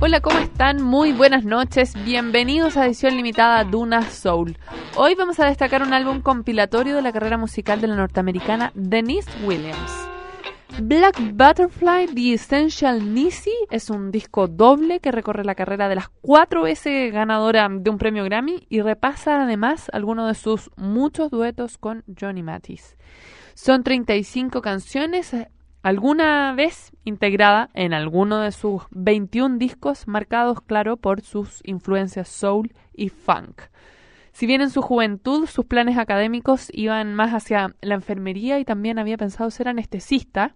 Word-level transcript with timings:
Hola, 0.00 0.20
¿cómo 0.20 0.38
están? 0.38 0.80
Muy 0.80 1.12
buenas 1.12 1.44
noches. 1.44 1.92
Bienvenidos 2.04 2.76
a 2.76 2.86
edición 2.86 3.16
limitada 3.16 3.64
Duna 3.64 4.08
Soul. 4.08 4.56
Hoy 4.94 5.16
vamos 5.16 5.40
a 5.40 5.46
destacar 5.46 5.82
un 5.82 5.92
álbum 5.92 6.20
compilatorio 6.20 6.94
de 6.94 7.02
la 7.02 7.10
carrera 7.10 7.36
musical 7.36 7.80
de 7.80 7.88
la 7.88 7.96
norteamericana 7.96 8.70
Denise 8.76 9.28
Williams. 9.44 10.08
Black 10.80 11.18
Butterfly 11.34 12.14
The 12.14 12.34
Essential 12.34 13.12
Nisi 13.12 13.52
es 13.70 13.90
un 13.90 14.12
disco 14.12 14.46
doble 14.46 15.00
que 15.00 15.10
recorre 15.10 15.44
la 15.44 15.56
carrera 15.56 15.88
de 15.88 15.96
las 15.96 16.10
cuatro 16.20 16.62
veces 16.62 17.12
ganadora 17.12 17.68
de 17.68 17.90
un 17.90 17.98
premio 17.98 18.22
Grammy 18.22 18.68
y 18.68 18.82
repasa 18.82 19.42
además 19.42 19.90
algunos 19.92 20.28
de 20.28 20.34
sus 20.34 20.70
muchos 20.76 21.32
duetos 21.32 21.76
con 21.76 22.04
Johnny 22.18 22.44
Mathis. 22.44 22.96
Son 23.54 23.82
35 23.82 24.62
canciones, 24.62 25.34
alguna 25.82 26.52
vez 26.54 26.92
integrada 27.04 27.70
en 27.74 27.92
alguno 27.92 28.40
de 28.40 28.52
sus 28.52 28.82
21 28.90 29.58
discos 29.58 30.08
marcados, 30.08 30.60
claro, 30.60 30.96
por 30.96 31.20
sus 31.22 31.60
influencias 31.64 32.28
soul 32.28 32.72
y 32.94 33.08
funk. 33.08 33.62
Si 34.32 34.46
bien 34.46 34.60
en 34.60 34.70
su 34.70 34.82
juventud 34.82 35.46
sus 35.46 35.66
planes 35.66 35.98
académicos 35.98 36.68
iban 36.72 37.14
más 37.14 37.32
hacia 37.32 37.74
la 37.80 37.94
enfermería 37.94 38.58
y 38.58 38.64
también 38.64 38.98
había 38.98 39.16
pensado 39.16 39.50
ser 39.50 39.68
anestesista, 39.68 40.54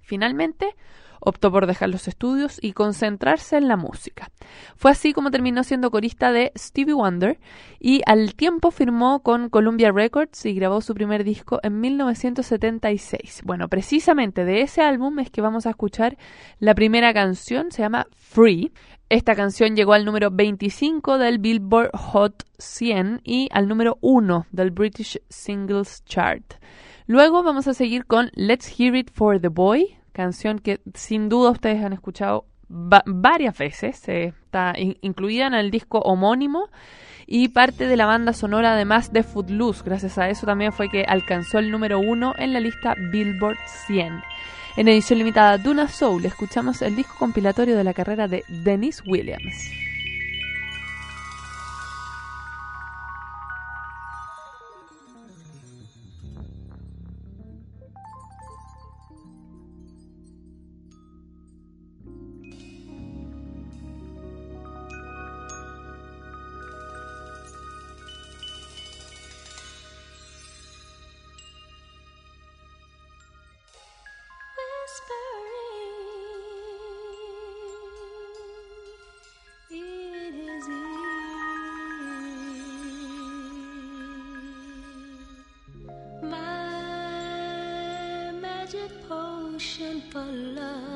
finalmente 0.00 0.74
optó 1.24 1.50
por 1.50 1.66
dejar 1.66 1.88
los 1.88 2.08
estudios 2.08 2.58
y 2.62 2.72
concentrarse 2.72 3.56
en 3.56 3.68
la 3.68 3.76
música. 3.76 4.30
Fue 4.76 4.90
así 4.90 5.12
como 5.12 5.30
terminó 5.30 5.64
siendo 5.64 5.90
corista 5.90 6.32
de 6.32 6.52
Stevie 6.56 6.94
Wonder 6.94 7.38
y 7.80 8.02
al 8.06 8.34
tiempo 8.34 8.70
firmó 8.70 9.22
con 9.22 9.48
Columbia 9.48 9.92
Records 9.92 10.46
y 10.46 10.54
grabó 10.54 10.80
su 10.80 10.94
primer 10.94 11.24
disco 11.24 11.60
en 11.62 11.80
1976. 11.80 13.42
Bueno, 13.44 13.68
precisamente 13.68 14.44
de 14.44 14.62
ese 14.62 14.82
álbum 14.82 15.18
es 15.18 15.30
que 15.30 15.40
vamos 15.40 15.66
a 15.66 15.70
escuchar 15.70 16.16
la 16.58 16.74
primera 16.74 17.12
canción, 17.12 17.70
se 17.70 17.82
llama 17.82 18.06
Free. 18.16 18.72
Esta 19.08 19.34
canción 19.34 19.76
llegó 19.76 19.92
al 19.92 20.04
número 20.04 20.30
25 20.30 21.18
del 21.18 21.38
Billboard 21.38 21.90
Hot 21.94 22.44
100 22.58 23.20
y 23.22 23.48
al 23.52 23.68
número 23.68 23.98
1 24.00 24.46
del 24.50 24.70
British 24.70 25.20
Singles 25.28 26.04
Chart. 26.04 26.54
Luego 27.06 27.42
vamos 27.42 27.68
a 27.68 27.74
seguir 27.74 28.06
con 28.06 28.30
Let's 28.34 28.80
Hear 28.80 28.96
It 28.96 29.10
for 29.12 29.38
the 29.38 29.48
Boy, 29.48 29.98
canción 30.14 30.60
que 30.60 30.80
sin 30.94 31.28
duda 31.28 31.50
ustedes 31.50 31.84
han 31.84 31.92
escuchado 31.92 32.46
varias 32.68 33.58
veces, 33.58 34.08
eh, 34.08 34.32
está 34.44 34.72
incluida 34.78 35.46
en 35.46 35.54
el 35.54 35.70
disco 35.70 35.98
homónimo 35.98 36.70
y 37.26 37.48
parte 37.48 37.86
de 37.86 37.96
la 37.96 38.06
banda 38.06 38.32
sonora 38.32 38.72
además 38.72 39.12
de 39.12 39.22
Footloose. 39.22 39.82
Gracias 39.84 40.16
a 40.16 40.28
eso 40.30 40.46
también 40.46 40.72
fue 40.72 40.88
que 40.88 41.04
alcanzó 41.06 41.58
el 41.58 41.70
número 41.70 41.98
uno 41.98 42.32
en 42.38 42.52
la 42.52 42.60
lista 42.60 42.94
Billboard 43.12 43.58
100. 43.86 44.22
En 44.76 44.88
edición 44.88 45.18
limitada 45.18 45.58
Duna 45.58 45.88
Soul 45.88 46.24
escuchamos 46.24 46.80
el 46.82 46.96
disco 46.96 47.14
compilatorio 47.18 47.76
de 47.76 47.84
la 47.84 47.94
carrera 47.94 48.28
de 48.28 48.44
Dennis 48.48 49.02
Williams. 49.06 49.83
passion 89.64 90.02
for 90.10 90.20
love. 90.20 90.93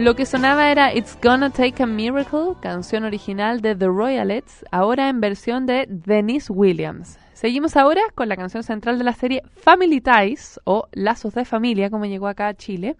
Lo 0.00 0.16
que 0.16 0.24
sonaba 0.24 0.70
era 0.70 0.94
It's 0.94 1.18
Gonna 1.22 1.50
Take 1.50 1.82
a 1.82 1.86
Miracle, 1.86 2.54
canción 2.62 3.04
original 3.04 3.60
de 3.60 3.76
The 3.76 3.84
Royalettes, 3.84 4.64
ahora 4.70 5.10
en 5.10 5.20
versión 5.20 5.66
de 5.66 5.84
Denise 5.90 6.50
Williams. 6.50 7.18
Seguimos 7.34 7.76
ahora 7.76 8.00
con 8.14 8.30
la 8.30 8.36
canción 8.36 8.62
central 8.62 8.96
de 8.96 9.04
la 9.04 9.12
serie 9.12 9.42
Family 9.56 10.00
Ties, 10.00 10.58
o 10.64 10.88
Lazos 10.92 11.34
de 11.34 11.44
Familia, 11.44 11.90
como 11.90 12.06
llegó 12.06 12.28
acá 12.28 12.48
a 12.48 12.54
Chile. 12.54 12.96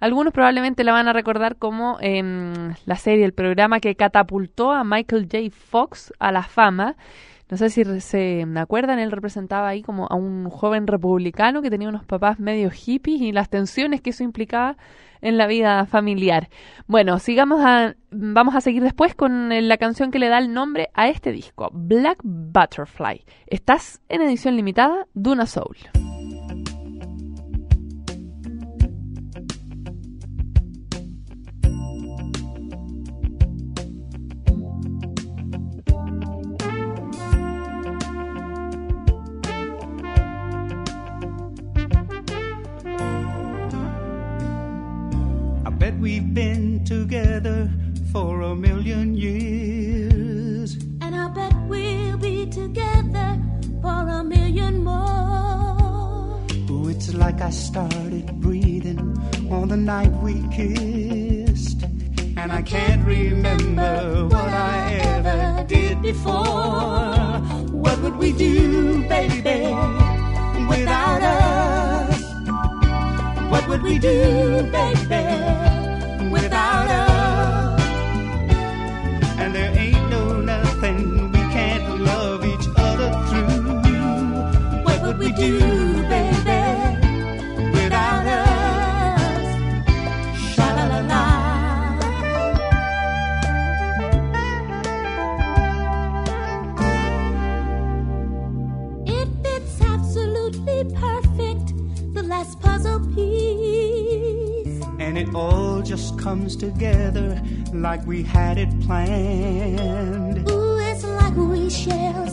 Algunos 0.00 0.34
probablemente 0.34 0.84
la 0.84 0.92
van 0.92 1.08
a 1.08 1.14
recordar 1.14 1.56
como 1.56 1.96
em, 2.02 2.74
la 2.84 2.96
serie, 2.96 3.24
el 3.24 3.32
programa 3.32 3.80
que 3.80 3.94
catapultó 3.94 4.70
a 4.70 4.84
Michael 4.84 5.26
J. 5.32 5.48
Fox 5.50 6.12
a 6.18 6.30
la 6.30 6.42
fama. 6.42 6.94
No 7.50 7.56
sé 7.56 7.70
si 7.70 7.84
se 8.02 8.44
acuerdan, 8.56 8.98
él 8.98 9.12
representaba 9.12 9.68
ahí 9.68 9.80
como 9.80 10.08
a 10.10 10.14
un 10.14 10.50
joven 10.50 10.86
republicano 10.86 11.62
que 11.62 11.70
tenía 11.70 11.88
unos 11.88 12.04
papás 12.04 12.38
medio 12.38 12.70
hippies 12.70 13.22
y 13.22 13.32
las 13.32 13.48
tensiones 13.48 14.02
que 14.02 14.10
eso 14.10 14.24
implicaba 14.24 14.76
en 15.24 15.38
la 15.38 15.48
vida 15.48 15.86
familiar. 15.86 16.48
Bueno, 16.86 17.18
sigamos 17.18 17.60
a, 17.64 17.96
vamos 18.10 18.54
a 18.54 18.60
seguir 18.60 18.82
después 18.82 19.14
con 19.14 19.48
la 19.68 19.76
canción 19.78 20.12
que 20.12 20.20
le 20.20 20.28
da 20.28 20.38
el 20.38 20.52
nombre 20.52 20.90
a 20.94 21.08
este 21.08 21.32
disco, 21.32 21.70
Black 21.72 22.18
Butterfly. 22.22 23.24
Estás 23.46 24.00
en 24.08 24.22
edición 24.22 24.54
limitada, 24.54 25.06
Duna 25.14 25.46
Soul. 25.46 26.13
A 48.54 48.56
million 48.56 49.16
years. 49.16 50.74
And 51.00 51.12
I 51.16 51.26
bet 51.28 51.54
we'll 51.68 52.16
be 52.18 52.46
together 52.46 53.28
for 53.82 54.00
a 54.18 54.22
million 54.22 54.84
more. 54.84 56.38
Oh, 56.70 56.88
it's 56.88 57.12
like 57.14 57.40
I 57.40 57.50
started 57.50 58.26
breathing 58.40 59.00
on 59.50 59.68
the 59.68 59.76
night 59.76 60.12
we 60.22 60.34
kissed. 60.56 61.82
And 62.36 62.52
I 62.52 62.62
can't 62.62 63.04
remember 63.04 64.26
what 64.26 64.50
I 64.72 65.00
ever 65.14 65.64
did 65.66 66.00
before. 66.00 67.40
What 67.84 68.00
would 68.02 68.16
we 68.16 68.30
do, 68.32 69.02
baby, 69.08 69.62
without 70.72 71.22
us? 71.22 72.22
What 73.50 73.68
would 73.68 73.82
we 73.82 73.98
do, 73.98 74.62
baby? 74.70 75.73
Together 106.56 107.40
like 107.72 108.04
we 108.06 108.22
had 108.22 108.58
it 108.58 108.70
planned. 108.80 110.48
Ooh, 110.48 110.78
it's 110.78 111.04
like 111.04 111.36
we 111.36 111.68
share 111.68 112.23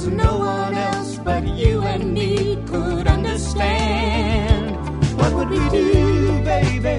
Cause 0.00 0.08
no 0.08 0.38
one 0.38 0.74
else 0.74 1.18
but 1.18 1.46
you 1.46 1.82
and 1.82 2.14
me 2.14 2.56
could 2.66 3.06
understand. 3.06 4.74
What 5.18 5.34
would 5.34 5.50
we 5.50 5.58
do, 5.68 6.42
baby, 6.42 6.96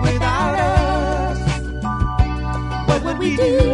without 0.00 0.54
us? 0.54 1.40
What 2.88 3.04
would 3.04 3.18
we 3.18 3.36
do, 3.36 3.69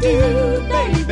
do, 0.00 0.60
baby, 0.68 1.07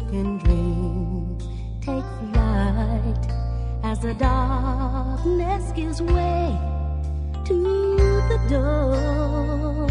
silken 0.00 0.38
dream, 0.38 1.38
take 1.80 2.04
flight 2.32 3.26
as 3.82 3.98
the 4.00 4.14
darkness 4.14 5.72
gives 5.72 6.00
way 6.02 6.56
to 7.44 7.96
the 8.28 8.38
dawn. 8.48 9.90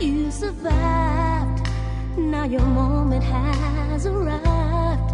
You 0.00 0.30
survived, 0.30 1.68
now 2.16 2.44
your 2.44 2.66
moment 2.66 3.24
has 3.24 4.06
arrived. 4.06 5.12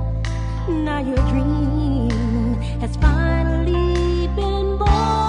Now 0.68 1.00
your 1.00 1.16
dream 1.30 2.54
has 2.80 2.96
finally 2.96 4.28
been 4.28 4.78
born. 4.78 5.21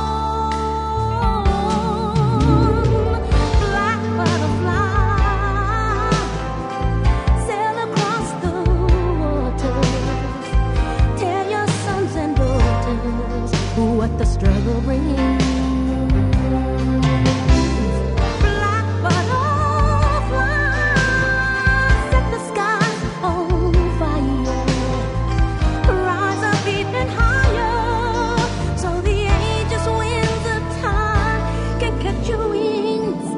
Your 32.28 32.48
wings 32.48 33.30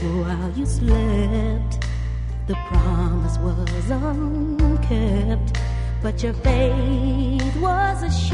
while 0.00 0.52
you 0.56 0.66
slept, 0.66 1.86
the 2.46 2.54
promise 2.68 3.38
was 3.38 3.90
unkept, 3.90 5.58
but 6.02 6.22
your 6.22 6.32
faith 6.34 7.56
was 7.56 8.02
as 8.02 8.28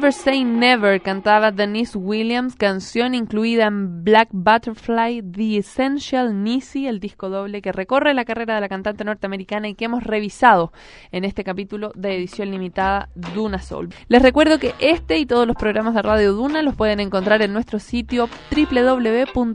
Never 0.00 0.14
Say 0.14 0.44
Never 0.44 1.02
cantaba 1.02 1.50
Denise 1.50 1.98
Williams, 1.98 2.56
canción 2.56 3.14
incluida 3.14 3.66
en 3.66 4.02
Black 4.02 4.30
Butterfly, 4.32 5.22
The 5.30 5.58
Essential 5.58 6.42
Nisi, 6.42 6.86
el 6.86 7.00
disco 7.00 7.28
doble 7.28 7.60
que 7.60 7.70
recorre 7.70 8.14
la 8.14 8.24
carrera 8.24 8.54
de 8.54 8.62
la 8.62 8.70
cantante 8.70 9.04
norteamericana 9.04 9.68
y 9.68 9.74
que 9.74 9.84
hemos 9.84 10.02
revisado 10.02 10.72
en 11.12 11.26
este 11.26 11.44
capítulo 11.44 11.92
de 11.94 12.16
edición 12.16 12.50
limitada 12.50 13.10
Duna 13.14 13.60
Soul. 13.60 13.90
Les 14.08 14.22
recuerdo 14.22 14.58
que 14.58 14.74
este 14.78 15.18
y 15.18 15.26
todos 15.26 15.46
los 15.46 15.56
programas 15.56 15.92
de 15.92 16.00
Radio 16.00 16.32
Duna 16.32 16.62
los 16.62 16.76
pueden 16.76 17.00
encontrar 17.00 17.42
en 17.42 17.52
nuestro 17.52 17.78
sitio 17.78 18.30
www.duna.cl. 18.56 19.50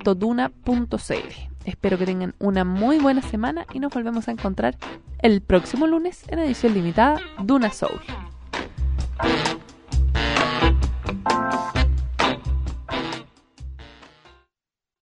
Espero 1.65 1.97
que 1.97 2.05
tengan 2.05 2.35
una 2.37 2.63
muy 2.63 2.99
buena 2.99 3.23
semana 3.23 3.65
y 3.73 3.79
nos 3.79 3.91
volvemos 3.91 4.27
a 4.27 4.31
encontrar 4.31 4.77
el 5.23 5.41
próximo 5.41 5.87
lunes 5.87 6.23
en 6.27 6.37
edición 6.37 6.75
limitada 6.75 7.19
Duna 7.39 7.71
Soul. 7.71 7.99
Thank 11.27 11.75
you. 11.75 11.84